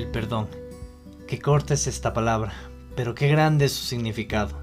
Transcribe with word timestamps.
El 0.00 0.06
perdón. 0.06 0.48
Qué 1.28 1.38
corta 1.40 1.74
es 1.74 1.86
esta 1.86 2.14
palabra, 2.14 2.54
pero 2.96 3.14
qué 3.14 3.28
grande 3.28 3.66
es 3.66 3.72
su 3.72 3.84
significado. 3.84 4.56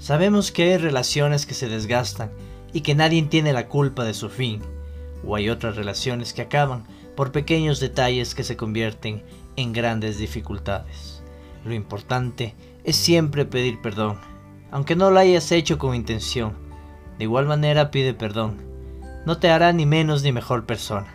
Sabemos 0.00 0.50
que 0.50 0.64
hay 0.64 0.78
relaciones 0.78 1.46
que 1.46 1.54
se 1.54 1.68
desgastan 1.68 2.32
y 2.72 2.80
que 2.80 2.96
nadie 2.96 3.22
tiene 3.22 3.52
la 3.52 3.68
culpa 3.68 4.02
de 4.02 4.14
su 4.14 4.28
fin, 4.28 4.62
o 5.24 5.36
hay 5.36 5.48
otras 5.48 5.76
relaciones 5.76 6.32
que 6.32 6.42
acaban 6.42 6.88
por 7.14 7.30
pequeños 7.30 7.78
detalles 7.78 8.34
que 8.34 8.42
se 8.42 8.56
convierten 8.56 9.22
en 9.54 9.72
grandes 9.72 10.18
dificultades. 10.18 11.22
Lo 11.64 11.72
importante 11.72 12.56
es 12.82 12.96
siempre 12.96 13.44
pedir 13.44 13.80
perdón, 13.80 14.18
aunque 14.72 14.96
no 14.96 15.12
lo 15.12 15.20
hayas 15.20 15.52
hecho 15.52 15.78
con 15.78 15.94
intención. 15.94 16.54
De 17.16 17.24
igual 17.24 17.46
manera 17.46 17.92
pide 17.92 18.12
perdón. 18.12 18.60
No 19.24 19.38
te 19.38 19.50
hará 19.50 19.72
ni 19.72 19.86
menos 19.86 20.24
ni 20.24 20.32
mejor 20.32 20.66
persona. 20.66 21.14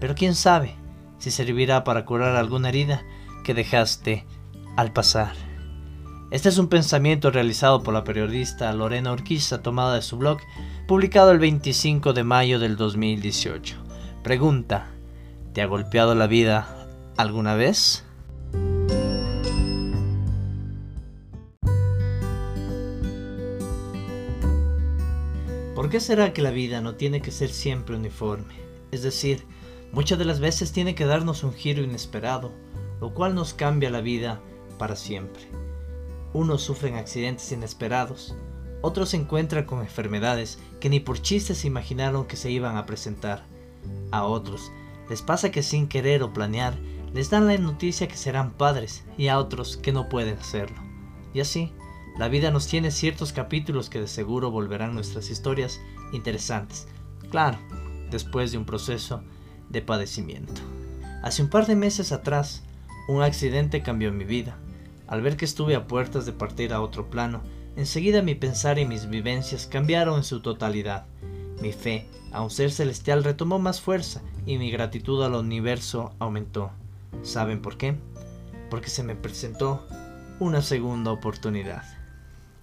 Pero 0.00 0.16
quién 0.16 0.34
sabe 0.34 0.74
si 1.18 1.30
servirá 1.30 1.84
para 1.84 2.04
curar 2.04 2.36
alguna 2.36 2.68
herida 2.68 3.02
que 3.44 3.54
dejaste 3.54 4.26
al 4.76 4.92
pasar. 4.92 5.32
Este 6.30 6.50
es 6.50 6.58
un 6.58 6.68
pensamiento 6.68 7.30
realizado 7.30 7.82
por 7.82 7.94
la 7.94 8.04
periodista 8.04 8.72
Lorena 8.72 9.12
Urquiza 9.12 9.62
tomada 9.62 9.94
de 9.94 10.02
su 10.02 10.18
blog, 10.18 10.38
publicado 10.86 11.30
el 11.30 11.38
25 11.38 12.12
de 12.12 12.24
mayo 12.24 12.58
del 12.58 12.76
2018. 12.76 13.76
Pregunta, 14.22 14.88
¿te 15.54 15.62
ha 15.62 15.66
golpeado 15.66 16.14
la 16.14 16.26
vida 16.26 16.86
alguna 17.16 17.54
vez? 17.54 18.04
¿Por 25.74 25.88
qué 25.88 26.00
será 26.00 26.34
que 26.34 26.42
la 26.42 26.50
vida 26.50 26.82
no 26.82 26.96
tiene 26.96 27.22
que 27.22 27.30
ser 27.30 27.48
siempre 27.48 27.96
uniforme? 27.96 28.54
Es 28.90 29.02
decir, 29.02 29.46
muchas 29.92 30.18
de 30.18 30.24
las 30.24 30.40
veces 30.40 30.72
tiene 30.72 30.94
que 30.94 31.06
darnos 31.06 31.44
un 31.44 31.52
giro 31.52 31.82
inesperado, 31.82 32.52
lo 33.00 33.14
cual 33.14 33.34
nos 33.34 33.54
cambia 33.54 33.90
la 33.90 34.00
vida 34.00 34.40
para 34.78 34.96
siempre. 34.96 35.42
Unos 36.32 36.62
sufren 36.62 36.96
accidentes 36.96 37.50
inesperados, 37.52 38.34
otros 38.80 39.10
se 39.10 39.16
encuentran 39.16 39.64
con 39.64 39.80
enfermedades 39.80 40.58
que 40.80 40.88
ni 40.88 41.00
por 41.00 41.20
chistes 41.20 41.58
se 41.58 41.66
imaginaron 41.66 42.26
que 42.26 42.36
se 42.36 42.50
iban 42.50 42.76
a 42.76 42.86
presentar. 42.86 43.44
A 44.12 44.24
otros 44.24 44.70
les 45.08 45.22
pasa 45.22 45.50
que 45.50 45.62
sin 45.62 45.88
querer 45.88 46.22
o 46.22 46.32
planear 46.32 46.78
les 47.12 47.30
dan 47.30 47.46
la 47.46 47.56
noticia 47.56 48.06
que 48.06 48.16
serán 48.16 48.52
padres 48.52 49.04
y 49.16 49.28
a 49.28 49.38
otros 49.38 49.76
que 49.76 49.92
no 49.92 50.08
pueden 50.08 50.38
hacerlo. 50.38 50.76
Y 51.34 51.40
así, 51.40 51.72
la 52.18 52.28
vida 52.28 52.50
nos 52.50 52.66
tiene 52.66 52.90
ciertos 52.90 53.32
capítulos 53.32 53.90
que 53.90 54.00
de 54.00 54.08
seguro 54.08 54.50
volverán 54.50 54.94
nuestras 54.94 55.30
historias 55.30 55.80
interesantes. 56.12 56.86
Claro, 57.30 57.58
después 58.10 58.52
de 58.52 58.58
un 58.58 58.64
proceso 58.64 59.22
de 59.70 59.82
padecimiento. 59.82 60.60
Hace 61.22 61.42
un 61.42 61.48
par 61.48 61.66
de 61.66 61.76
meses 61.76 62.12
atrás, 62.12 62.62
un 63.08 63.22
accidente 63.22 63.82
cambió 63.82 64.12
mi 64.12 64.24
vida. 64.24 64.56
Al 65.06 65.22
ver 65.22 65.36
que 65.36 65.44
estuve 65.44 65.74
a 65.74 65.86
puertas 65.86 66.26
de 66.26 66.32
partir 66.32 66.72
a 66.72 66.80
otro 66.80 67.10
plano, 67.10 67.42
enseguida 67.76 68.22
mi 68.22 68.34
pensar 68.34 68.78
y 68.78 68.84
mis 68.84 69.08
vivencias 69.08 69.66
cambiaron 69.66 70.18
en 70.18 70.24
su 70.24 70.40
totalidad. 70.40 71.06
Mi 71.60 71.72
fe 71.72 72.06
a 72.32 72.42
un 72.42 72.50
ser 72.50 72.70
celestial 72.70 73.24
retomó 73.24 73.58
más 73.58 73.80
fuerza 73.80 74.20
y 74.46 74.58
mi 74.58 74.70
gratitud 74.70 75.24
al 75.24 75.34
universo 75.34 76.12
aumentó. 76.18 76.70
¿Saben 77.22 77.62
por 77.62 77.78
qué? 77.78 77.96
Porque 78.70 78.90
se 78.90 79.02
me 79.02 79.16
presentó 79.16 79.86
una 80.38 80.62
segunda 80.62 81.10
oportunidad. 81.10 81.82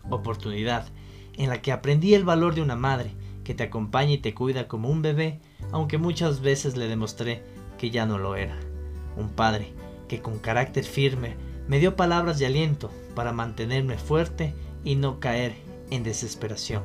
Oportunidad 0.09 0.87
en 1.33 1.49
la 1.49 1.61
que 1.61 1.71
aprendí 1.71 2.13
el 2.13 2.23
valor 2.23 2.55
de 2.55 2.61
una 2.61 2.75
madre 2.75 3.15
que 3.45 3.53
te 3.53 3.63
acompaña 3.63 4.11
y 4.11 4.17
te 4.17 4.33
cuida 4.33 4.67
como 4.67 4.89
un 4.89 5.01
bebé, 5.01 5.39
aunque 5.71 5.97
muchas 5.97 6.41
veces 6.41 6.75
le 6.75 6.89
demostré 6.89 7.43
que 7.77 7.91
ya 7.91 8.05
no 8.05 8.17
lo 8.17 8.35
era. 8.35 8.59
Un 9.15 9.29
padre 9.29 9.71
que 10.09 10.21
con 10.21 10.39
carácter 10.39 10.83
firme 10.83 11.37
me 11.69 11.79
dio 11.79 11.95
palabras 11.95 12.39
de 12.39 12.47
aliento 12.47 12.91
para 13.15 13.31
mantenerme 13.31 13.97
fuerte 13.97 14.53
y 14.83 14.95
no 14.95 15.21
caer 15.21 15.55
en 15.89 16.03
desesperación. 16.03 16.83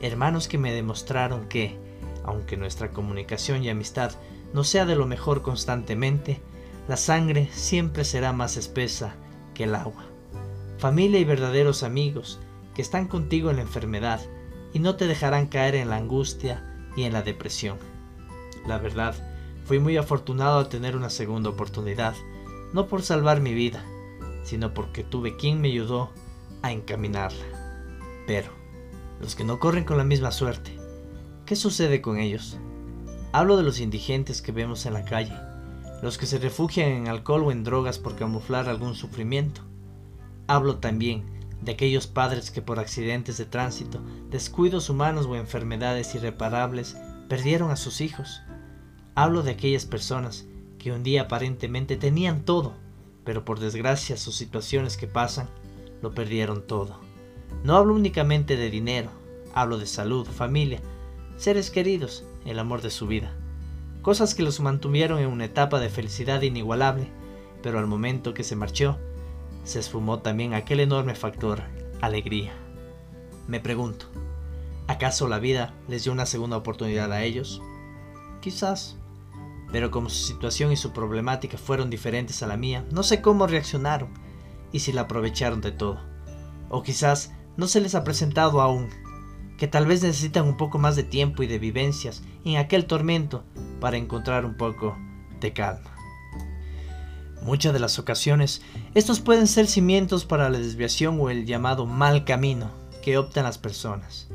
Hermanos 0.00 0.48
que 0.48 0.56
me 0.56 0.72
demostraron 0.72 1.48
que, 1.48 1.76
aunque 2.24 2.56
nuestra 2.56 2.90
comunicación 2.90 3.64
y 3.64 3.68
amistad 3.68 4.12
no 4.54 4.64
sea 4.64 4.86
de 4.86 4.96
lo 4.96 5.06
mejor 5.06 5.42
constantemente, 5.42 6.40
la 6.88 6.96
sangre 6.96 7.48
siempre 7.52 8.04
será 8.04 8.32
más 8.32 8.56
espesa 8.56 9.14
que 9.52 9.64
el 9.64 9.74
agua. 9.74 10.06
Familia 10.78 11.18
y 11.18 11.24
verdaderos 11.24 11.82
amigos 11.82 12.38
que 12.74 12.82
están 12.82 13.08
contigo 13.08 13.50
en 13.50 13.56
la 13.56 13.62
enfermedad 13.62 14.20
y 14.72 14.78
no 14.78 14.96
te 14.96 15.06
dejarán 15.06 15.46
caer 15.46 15.74
en 15.74 15.90
la 15.90 15.96
angustia 15.96 16.64
y 16.96 17.04
en 17.04 17.12
la 17.12 17.22
depresión. 17.22 17.78
La 18.66 18.78
verdad, 18.78 19.14
fui 19.64 19.78
muy 19.78 19.96
afortunado 19.96 20.58
al 20.58 20.68
tener 20.68 20.96
una 20.96 21.10
segunda 21.10 21.50
oportunidad 21.50 22.14
no 22.72 22.86
por 22.86 23.02
salvar 23.02 23.40
mi 23.40 23.54
vida, 23.54 23.84
sino 24.42 24.74
porque 24.74 25.04
tuve 25.04 25.36
quien 25.36 25.60
me 25.60 25.68
ayudó 25.68 26.10
a 26.62 26.72
encaminarla. 26.72 27.44
Pero, 28.26 28.50
los 29.20 29.34
que 29.34 29.44
no 29.44 29.58
corren 29.58 29.84
con 29.84 29.96
la 29.96 30.04
misma 30.04 30.32
suerte, 30.32 30.76
¿qué 31.46 31.56
sucede 31.56 32.00
con 32.02 32.18
ellos? 32.18 32.58
Hablo 33.32 33.56
de 33.56 33.62
los 33.62 33.80
indigentes 33.80 34.42
que 34.42 34.52
vemos 34.52 34.86
en 34.86 34.94
la 34.94 35.04
calle, 35.04 35.34
los 36.02 36.18
que 36.18 36.26
se 36.26 36.38
refugian 36.38 36.90
en 36.90 37.08
alcohol 37.08 37.44
o 37.44 37.52
en 37.52 37.64
drogas 37.64 37.98
por 37.98 38.16
camuflar 38.16 38.68
algún 38.68 38.94
sufrimiento. 38.94 39.62
Hablo 40.46 40.76
también 40.76 41.37
de 41.62 41.72
aquellos 41.72 42.06
padres 42.06 42.50
que 42.50 42.62
por 42.62 42.78
accidentes 42.78 43.36
de 43.38 43.44
tránsito, 43.44 44.00
descuidos 44.30 44.90
humanos 44.90 45.26
o 45.26 45.36
enfermedades 45.36 46.14
irreparables 46.14 46.96
perdieron 47.28 47.70
a 47.70 47.76
sus 47.76 48.00
hijos. 48.00 48.42
Hablo 49.14 49.42
de 49.42 49.52
aquellas 49.52 49.84
personas 49.84 50.46
que 50.78 50.92
un 50.92 51.02
día 51.02 51.22
aparentemente 51.22 51.96
tenían 51.96 52.44
todo, 52.44 52.74
pero 53.24 53.44
por 53.44 53.60
desgracia 53.60 54.16
sus 54.16 54.36
situaciones 54.36 54.96
que 54.96 55.06
pasan 55.06 55.48
lo 56.00 56.12
perdieron 56.12 56.66
todo. 56.66 57.00
No 57.64 57.76
hablo 57.76 57.94
únicamente 57.94 58.56
de 58.56 58.70
dinero, 58.70 59.10
hablo 59.54 59.78
de 59.78 59.86
salud, 59.86 60.26
familia, 60.26 60.80
seres 61.36 61.70
queridos, 61.70 62.24
el 62.44 62.58
amor 62.58 62.82
de 62.82 62.90
su 62.90 63.06
vida. 63.06 63.32
Cosas 64.02 64.34
que 64.34 64.42
los 64.42 64.60
mantuvieron 64.60 65.18
en 65.18 65.28
una 65.28 65.46
etapa 65.46 65.80
de 65.80 65.90
felicidad 65.90 66.42
inigualable, 66.42 67.08
pero 67.62 67.78
al 67.78 67.86
momento 67.86 68.32
que 68.32 68.44
se 68.44 68.56
marchó, 68.56 68.98
se 69.68 69.80
esfumó 69.80 70.20
también 70.20 70.54
aquel 70.54 70.80
enorme 70.80 71.14
factor, 71.14 71.62
alegría. 72.00 72.54
Me 73.46 73.60
pregunto, 73.60 74.06
¿acaso 74.86 75.28
la 75.28 75.38
vida 75.38 75.74
les 75.88 76.04
dio 76.04 76.12
una 76.12 76.24
segunda 76.24 76.56
oportunidad 76.56 77.12
a 77.12 77.22
ellos? 77.22 77.60
Quizás, 78.40 78.96
pero 79.70 79.90
como 79.90 80.08
su 80.08 80.26
situación 80.26 80.72
y 80.72 80.76
su 80.76 80.94
problemática 80.94 81.58
fueron 81.58 81.90
diferentes 81.90 82.42
a 82.42 82.46
la 82.46 82.56
mía, 82.56 82.86
no 82.90 83.02
sé 83.02 83.20
cómo 83.20 83.46
reaccionaron 83.46 84.08
y 84.72 84.80
si 84.80 84.92
la 84.92 85.02
aprovecharon 85.02 85.60
de 85.60 85.72
todo. 85.72 86.00
O 86.70 86.82
quizás 86.82 87.32
no 87.58 87.66
se 87.66 87.82
les 87.82 87.94
ha 87.94 88.04
presentado 88.04 88.62
aún, 88.62 88.88
que 89.58 89.68
tal 89.68 89.84
vez 89.84 90.02
necesitan 90.02 90.46
un 90.46 90.56
poco 90.56 90.78
más 90.78 90.96
de 90.96 91.04
tiempo 91.04 91.42
y 91.42 91.46
de 91.46 91.58
vivencias 91.58 92.22
en 92.46 92.56
aquel 92.56 92.86
tormento 92.86 93.44
para 93.80 93.98
encontrar 93.98 94.46
un 94.46 94.56
poco 94.56 94.96
de 95.40 95.52
calma. 95.52 95.97
Muchas 97.42 97.72
de 97.72 97.78
las 97.78 97.98
ocasiones, 97.98 98.62
estos 98.94 99.20
pueden 99.20 99.46
ser 99.46 99.66
cimientos 99.66 100.24
para 100.24 100.50
la 100.50 100.58
desviación 100.58 101.18
o 101.20 101.30
el 101.30 101.46
llamado 101.46 101.86
mal 101.86 102.24
camino 102.24 102.70
que 103.02 103.16
optan 103.16 103.44
las 103.44 103.58
personas. 103.58 104.28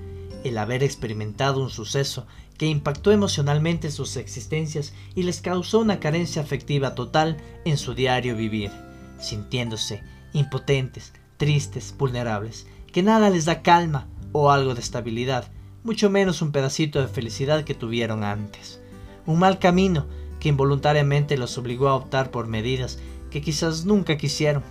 El 0.43 0.57
haber 0.57 0.83
experimentado 0.83 1.61
un 1.61 1.69
suceso 1.69 2.25
que 2.57 2.65
impactó 2.65 3.11
emocionalmente 3.11 3.91
sus 3.91 4.15
existencias 4.17 4.93
y 5.15 5.23
les 5.23 5.41
causó 5.41 5.79
una 5.79 5.99
carencia 5.99 6.41
afectiva 6.41 6.95
total 6.95 7.37
en 7.65 7.77
su 7.77 7.93
diario 7.93 8.35
vivir, 8.35 8.71
sintiéndose 9.19 10.01
impotentes, 10.33 11.13
tristes, 11.37 11.93
vulnerables, 11.97 12.67
que 12.91 13.03
nada 13.03 13.29
les 13.29 13.45
da 13.45 13.61
calma 13.61 14.07
o 14.31 14.51
algo 14.51 14.73
de 14.73 14.81
estabilidad, 14.81 15.51
mucho 15.83 16.09
menos 16.09 16.41
un 16.41 16.51
pedacito 16.51 17.01
de 17.01 17.07
felicidad 17.07 17.63
que 17.63 17.75
tuvieron 17.75 18.23
antes. 18.23 18.79
Un 19.25 19.39
mal 19.39 19.59
camino 19.59 20.07
que 20.43 20.49
involuntariamente 20.49 21.37
los 21.37 21.57
obligó 21.57 21.87
a 21.87 21.95
optar 21.95 22.29
por 22.29 22.47
medidas 22.47 22.99
que 23.31 23.41
quizás 23.41 23.85
nunca 23.85 24.17
quisieron, 24.17 24.61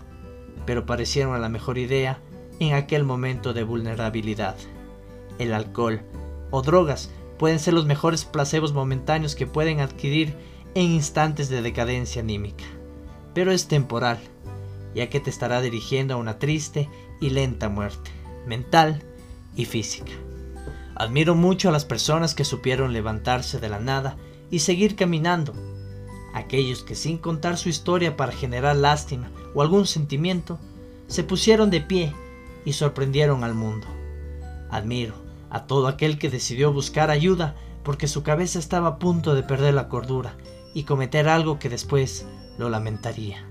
pero 0.66 0.84
parecieron 0.84 1.40
la 1.40 1.48
mejor 1.48 1.78
idea 1.78 2.20
en 2.60 2.74
aquel 2.74 3.04
momento 3.04 3.54
de 3.54 3.64
vulnerabilidad. 3.64 4.54
El 5.38 5.54
alcohol 5.54 6.02
o 6.50 6.60
drogas 6.60 7.10
pueden 7.38 7.58
ser 7.58 7.72
los 7.72 7.86
mejores 7.86 8.26
placebos 8.26 8.74
momentáneos 8.74 9.34
que 9.34 9.46
pueden 9.46 9.80
adquirir 9.80 10.34
en 10.74 10.90
instantes 10.90 11.48
de 11.48 11.62
decadencia 11.62 12.20
anímica. 12.20 12.64
Pero 13.32 13.50
es 13.50 13.66
temporal, 13.66 14.18
ya 14.94 15.08
que 15.08 15.20
te 15.20 15.30
estará 15.30 15.62
dirigiendo 15.62 16.12
a 16.12 16.18
una 16.18 16.38
triste 16.38 16.90
y 17.18 17.30
lenta 17.30 17.70
muerte, 17.70 18.10
mental 18.46 19.02
y 19.56 19.64
física. 19.64 20.12
Admiro 20.96 21.34
mucho 21.34 21.70
a 21.70 21.72
las 21.72 21.86
personas 21.86 22.34
que 22.34 22.44
supieron 22.44 22.92
levantarse 22.92 23.58
de 23.58 23.70
la 23.70 23.80
nada 23.80 24.18
y 24.52 24.60
seguir 24.60 24.94
caminando, 24.94 25.54
aquellos 26.34 26.84
que 26.84 26.94
sin 26.94 27.18
contar 27.18 27.56
su 27.56 27.70
historia 27.70 28.16
para 28.16 28.32
generar 28.32 28.76
lástima 28.76 29.32
o 29.54 29.62
algún 29.62 29.86
sentimiento, 29.86 30.60
se 31.08 31.24
pusieron 31.24 31.70
de 31.70 31.80
pie 31.80 32.14
y 32.64 32.74
sorprendieron 32.74 33.42
al 33.42 33.54
mundo. 33.54 33.86
Admiro 34.70 35.14
a 35.50 35.66
todo 35.66 35.88
aquel 35.88 36.18
que 36.18 36.30
decidió 36.30 36.72
buscar 36.72 37.10
ayuda 37.10 37.56
porque 37.82 38.08
su 38.08 38.22
cabeza 38.22 38.58
estaba 38.58 38.88
a 38.88 38.98
punto 38.98 39.34
de 39.34 39.42
perder 39.42 39.74
la 39.74 39.88
cordura 39.88 40.36
y 40.74 40.84
cometer 40.84 41.28
algo 41.28 41.58
que 41.58 41.68
después 41.68 42.26
lo 42.58 42.68
lamentaría. 42.68 43.44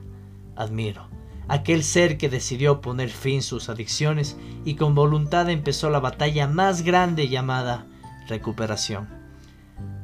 admiro. 0.56 1.08
Aquel 1.48 1.84
ser 1.84 2.18
que 2.18 2.30
decidió 2.30 2.80
poner 2.80 3.10
fin 3.10 3.42
sus 3.42 3.70
adicciones 3.70 4.38
y 4.64 4.76
con 4.76 4.94
voluntad 4.94 5.50
empezó 5.50 5.90
la 5.90 6.00
batalla 6.00 6.48
más 6.48 6.84
grande 6.84 7.28
llamada 7.28 7.88
recuperación. 8.28 9.21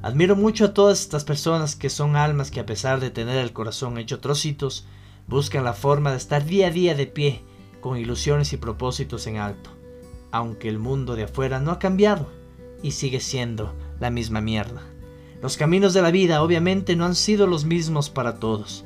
Admiro 0.08 0.38
mucho 0.38 0.64
a 0.64 0.74
todas 0.74 1.02
estas 1.02 1.26
personas 1.26 1.76
que 1.76 1.90
son 1.90 2.16
almas 2.16 2.50
que 2.50 2.62
a 2.62 2.66
pesar 2.66 3.02
de 3.02 3.10
tener 3.10 3.40
el 3.40 3.52
corazón 3.52 3.98
hecho 3.98 4.22
trocitos, 4.22 4.86
buscan 5.28 5.66
la 5.66 5.74
forma 5.74 6.12
de 6.12 6.18
estar 6.18 6.46
día 6.46 6.68
a 6.68 6.72
día 6.72 6.96
de 6.96 7.08
pie, 7.08 7.42
con 7.82 7.98
ilusiones 7.98 8.54
y 8.54 8.58
propósitos 8.58 9.28
en 9.28 9.36
alto, 9.36 9.70
aunque 10.32 10.70
el 10.70 10.80
mundo 10.80 11.18
de 11.18 11.24
afuera 11.24 11.60
no 11.60 11.72
ha 11.72 11.80
cambiado 11.80 12.30
y 12.82 12.92
sigue 12.92 13.20
siendo 13.20 13.74
la 14.00 14.10
misma 14.10 14.40
mierda. 14.40 14.82
Los 15.42 15.58
caminos 15.58 15.94
de 15.94 16.02
la 16.02 16.12
vida 16.12 16.42
obviamente 16.42 16.96
no 16.96 17.04
han 17.04 17.16
sido 17.16 17.46
los 17.46 17.66
mismos 17.66 18.10
para 18.10 18.40
todos, 18.40 18.86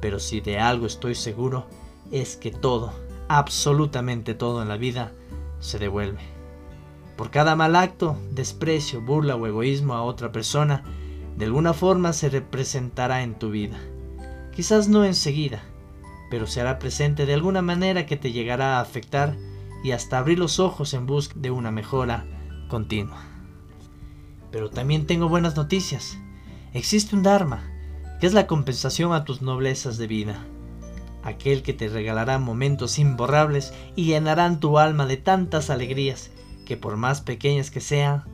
pero 0.00 0.18
si 0.18 0.40
de 0.40 0.58
algo 0.58 0.86
estoy 0.86 1.14
seguro 1.14 1.68
es 2.10 2.34
que 2.34 2.50
todo, 2.50 2.92
absolutamente 3.28 4.34
todo 4.34 4.62
en 4.62 4.68
la 4.68 4.78
vida, 4.78 5.12
se 5.60 5.78
devuelve. 5.78 6.35
Por 7.16 7.30
cada 7.30 7.56
mal 7.56 7.76
acto, 7.76 8.16
desprecio, 8.30 9.00
burla 9.00 9.36
o 9.36 9.46
egoísmo 9.46 9.94
a 9.94 10.02
otra 10.02 10.32
persona, 10.32 10.84
de 11.36 11.46
alguna 11.46 11.72
forma 11.72 12.12
se 12.12 12.28
representará 12.28 13.22
en 13.22 13.34
tu 13.34 13.50
vida. 13.50 13.78
Quizás 14.54 14.88
no 14.88 15.04
enseguida, 15.04 15.62
pero 16.30 16.46
se 16.46 16.60
hará 16.60 16.78
presente 16.78 17.24
de 17.24 17.34
alguna 17.34 17.62
manera 17.62 18.04
que 18.04 18.16
te 18.16 18.32
llegará 18.32 18.76
a 18.76 18.80
afectar 18.80 19.34
y 19.82 19.92
hasta 19.92 20.18
abrir 20.18 20.38
los 20.38 20.60
ojos 20.60 20.92
en 20.92 21.06
busca 21.06 21.34
de 21.38 21.50
una 21.50 21.70
mejora 21.70 22.26
continua. 22.68 23.22
Pero 24.50 24.70
también 24.70 25.06
tengo 25.06 25.28
buenas 25.28 25.56
noticias. 25.56 26.18
Existe 26.74 27.16
un 27.16 27.22
Dharma, 27.22 27.62
que 28.20 28.26
es 28.26 28.34
la 28.34 28.46
compensación 28.46 29.12
a 29.14 29.24
tus 29.24 29.40
noblezas 29.40 29.96
de 29.96 30.06
vida, 30.06 30.44
aquel 31.22 31.62
que 31.62 31.72
te 31.72 31.88
regalará 31.88 32.38
momentos 32.38 32.98
imborrables 32.98 33.72
y 33.94 34.04
llenarán 34.04 34.60
tu 34.60 34.78
alma 34.78 35.06
de 35.06 35.16
tantas 35.16 35.70
alegrías 35.70 36.30
que 36.66 36.76
por 36.76 36.98
más 36.98 37.22
pequeñas 37.22 37.70
que 37.70 37.80
sean, 37.80 38.24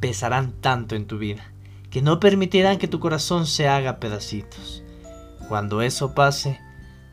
pesarán 0.00 0.50
tanto 0.60 0.96
en 0.96 1.06
tu 1.06 1.18
vida, 1.18 1.52
que 1.90 2.02
no 2.02 2.18
permitirán 2.18 2.78
que 2.78 2.88
tu 2.88 2.98
corazón 2.98 3.46
se 3.46 3.68
haga 3.68 4.00
pedacitos. 4.00 4.82
Cuando 5.48 5.82
eso 5.82 6.14
pase, 6.14 6.60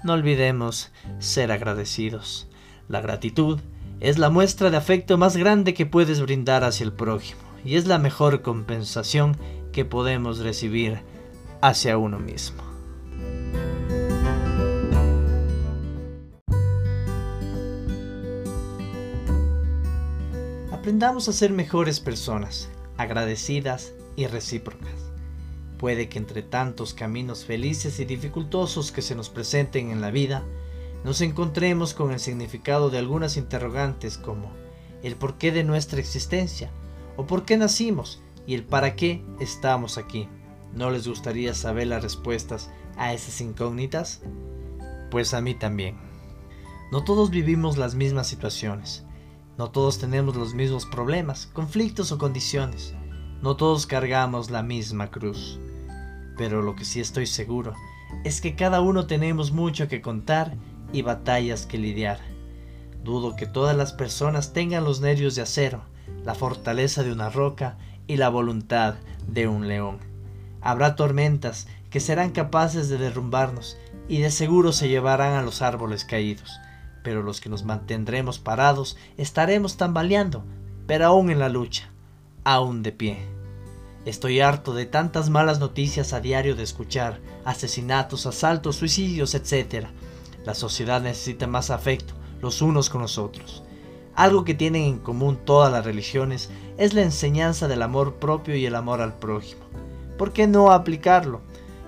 no 0.03 0.13
olvidemos 0.13 0.91
ser 1.19 1.51
agradecidos. 1.51 2.47
La 2.87 3.01
gratitud 3.01 3.59
es 3.99 4.17
la 4.17 4.29
muestra 4.29 4.71
de 4.71 4.77
afecto 4.77 5.17
más 5.17 5.37
grande 5.37 5.73
que 5.75 5.85
puedes 5.85 6.21
brindar 6.21 6.63
hacia 6.63 6.85
el 6.85 6.93
prójimo 6.93 7.41
y 7.63 7.75
es 7.75 7.85
la 7.85 7.99
mejor 7.99 8.41
compensación 8.41 9.37
que 9.71 9.85
podemos 9.85 10.39
recibir 10.39 11.01
hacia 11.61 11.97
uno 11.97 12.17
mismo. 12.17 12.68
Aprendamos 20.89 21.29
a 21.29 21.33
ser 21.33 21.51
mejores 21.51 21.99
personas, 21.99 22.67
agradecidas 22.97 23.93
y 24.15 24.25
recíprocas. 24.25 25.11
Puede 25.77 26.09
que 26.09 26.17
entre 26.17 26.41
tantos 26.41 26.95
caminos 26.95 27.45
felices 27.45 27.99
y 27.99 28.05
dificultosos 28.05 28.91
que 28.91 29.03
se 29.03 29.13
nos 29.13 29.29
presenten 29.29 29.91
en 29.91 30.01
la 30.01 30.09
vida, 30.09 30.43
nos 31.03 31.21
encontremos 31.21 31.93
con 31.93 32.11
el 32.11 32.19
significado 32.19 32.89
de 32.89 32.97
algunas 32.97 33.37
interrogantes 33.37 34.17
como 34.17 34.51
el 35.03 35.15
porqué 35.15 35.51
de 35.51 35.63
nuestra 35.63 35.99
existencia, 35.99 36.71
o 37.17 37.27
por 37.27 37.45
qué 37.45 37.55
nacimos 37.55 38.19
y 38.47 38.55
el 38.55 38.63
para 38.63 38.95
qué 38.95 39.23
estamos 39.39 39.99
aquí. 39.99 40.27
¿No 40.73 40.89
les 40.89 41.07
gustaría 41.07 41.53
saber 41.53 41.85
las 41.85 42.01
respuestas 42.01 42.71
a 42.97 43.13
esas 43.13 43.41
incógnitas? 43.41 44.21
Pues 45.11 45.35
a 45.35 45.41
mí 45.41 45.53
también. 45.53 45.99
No 46.91 47.03
todos 47.03 47.29
vivimos 47.29 47.77
las 47.77 47.93
mismas 47.93 48.25
situaciones. 48.25 49.05
No 49.59 49.71
todos 49.71 49.99
tenemos 49.99 50.37
los 50.37 50.53
mismos 50.53 50.85
problemas, 50.85 51.47
conflictos 51.47 52.13
o 52.13 52.17
condiciones. 52.17 52.93
No 53.41 53.57
todos 53.57 53.87
cargamos 53.87 54.49
la 54.51 54.63
misma 54.63 55.11
cruz. 55.11 55.59
Pero 56.37 56.61
lo 56.61 56.77
que 56.77 56.85
sí 56.85 57.01
estoy 57.01 57.27
seguro 57.27 57.73
es 58.23 58.39
que 58.39 58.55
cada 58.55 58.79
uno 58.79 59.05
tenemos 59.05 59.51
mucho 59.51 59.89
que 59.89 60.01
contar 60.01 60.55
y 60.93 61.01
batallas 61.01 61.65
que 61.65 61.77
lidiar. 61.77 62.19
Dudo 63.03 63.35
que 63.35 63.47
todas 63.47 63.75
las 63.75 63.91
personas 63.91 64.53
tengan 64.53 64.85
los 64.85 65.01
nervios 65.01 65.35
de 65.35 65.41
acero, 65.41 65.81
la 66.23 66.35
fortaleza 66.35 67.03
de 67.03 67.11
una 67.11 67.29
roca 67.29 67.77
y 68.07 68.15
la 68.15 68.29
voluntad 68.29 68.95
de 69.27 69.49
un 69.49 69.67
león. 69.67 69.97
Habrá 70.61 70.95
tormentas 70.95 71.67
que 71.89 71.99
serán 71.99 72.29
capaces 72.29 72.87
de 72.87 72.97
derrumbarnos 72.97 73.75
y 74.07 74.19
de 74.19 74.31
seguro 74.31 74.71
se 74.71 74.87
llevarán 74.87 75.33
a 75.33 75.41
los 75.41 75.61
árboles 75.61 76.05
caídos, 76.05 76.49
pero 77.03 77.23
los 77.23 77.41
que 77.41 77.49
nos 77.49 77.63
mantendremos 77.63 78.39
parados 78.39 78.97
estaremos 79.17 79.77
tambaleando, 79.77 80.43
pero 80.87 81.05
aún 81.05 81.29
en 81.29 81.39
la 81.39 81.49
lucha, 81.49 81.89
aún 82.43 82.83
de 82.83 82.91
pie. 82.91 83.17
Estoy 84.05 84.39
harto 84.39 84.73
de 84.73 84.85
tantas 84.85 85.29
malas 85.29 85.59
noticias 85.59 86.13
a 86.13 86.21
diario 86.21 86.55
de 86.55 86.63
escuchar, 86.63 87.19
asesinatos, 87.45 88.25
asaltos, 88.25 88.77
suicidios, 88.77 89.35
etc. 89.35 89.87
La 90.45 90.55
sociedad 90.55 91.01
necesita 91.01 91.47
más 91.47 91.69
afecto, 91.69 92.13
los 92.41 92.61
unos 92.61 92.89
con 92.89 93.01
los 93.01 93.17
otros. 93.17 93.63
Algo 94.15 94.43
que 94.45 94.53
tienen 94.53 94.83
en 94.83 94.99
común 94.99 95.37
todas 95.45 95.71
las 95.71 95.85
religiones 95.85 96.49
es 96.77 96.93
la 96.93 97.01
enseñanza 97.01 97.67
del 97.67 97.81
amor 97.81 98.15
propio 98.15 98.55
y 98.55 98.65
el 98.65 98.75
amor 98.75 99.01
al 99.01 99.17
prójimo. 99.17 99.61
¿Por 100.17 100.33
qué 100.33 100.47
no 100.47 100.71
aplicarlo? 100.71 101.41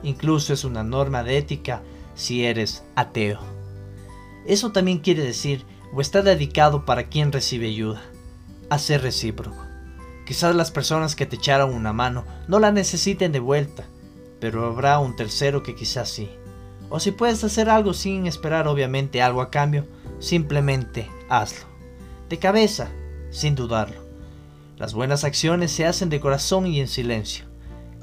Incluso 0.03 0.53
es 0.53 0.63
una 0.63 0.83
norma 0.83 1.23
de 1.23 1.37
ética 1.37 1.81
si 2.15 2.45
eres 2.45 2.83
ateo. 2.95 3.60
Eso 4.45 4.71
también 4.71 4.99
quiere 4.99 5.23
decir 5.23 5.65
o 5.93 6.01
está 6.01 6.21
dedicado 6.21 6.85
para 6.85 7.09
quien 7.09 7.31
recibe 7.31 7.67
ayuda, 7.67 8.01
a 8.69 8.79
ser 8.79 9.01
recíproco. 9.01 9.57
Quizás 10.25 10.55
las 10.55 10.71
personas 10.71 11.15
que 11.15 11.25
te 11.25 11.35
echaron 11.35 11.73
una 11.73 11.93
mano 11.93 12.25
no 12.47 12.59
la 12.59 12.71
necesiten 12.71 13.31
de 13.31 13.39
vuelta, 13.39 13.83
pero 14.39 14.65
habrá 14.65 14.99
un 14.99 15.15
tercero 15.15 15.63
que 15.63 15.75
quizás 15.75 16.09
sí. 16.09 16.29
O 16.89 16.99
si 16.99 17.11
puedes 17.11 17.43
hacer 17.43 17.69
algo 17.69 17.93
sin 17.93 18.27
esperar 18.27 18.67
obviamente 18.67 19.21
algo 19.21 19.41
a 19.41 19.51
cambio, 19.51 19.85
simplemente 20.19 21.09
hazlo. 21.29 21.65
De 22.29 22.37
cabeza, 22.37 22.89
sin 23.29 23.55
dudarlo. 23.55 24.01
Las 24.77 24.93
buenas 24.93 25.23
acciones 25.23 25.71
se 25.71 25.85
hacen 25.85 26.09
de 26.09 26.19
corazón 26.19 26.65
y 26.65 26.79
en 26.79 26.87
silencio. 26.87 27.45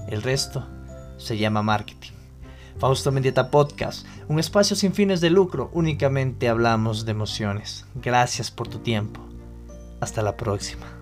El 0.09 0.23
resto 0.23 0.67
se 1.17 1.37
llama 1.37 1.63
marketing. 1.63 2.18
Fausto 2.79 3.11
Mendieta 3.11 3.51
Podcast, 3.51 4.07
un 4.29 4.39
espacio 4.39 4.77
sin 4.77 4.93
fines 4.93 5.21
de 5.21 5.31
lucro, 5.31 5.69
únicamente 5.73 6.49
hablamos 6.49 7.05
de 7.05 7.11
emociones. 7.11 7.85
Gracias 7.97 8.51
por 8.53 8.69
tu 8.69 8.79
tiempo. 8.79 9.21
Hasta 10.01 10.23
la 10.23 10.37
próxima. 10.37 10.98